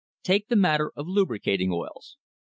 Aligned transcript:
Take 0.23 0.47
the 0.47 0.55
matter 0.55 0.91
of 0.95 1.05
lubricating 1.07 1.71
oils. 1.71 2.17